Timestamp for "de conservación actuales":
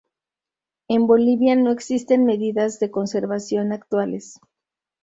2.79-4.39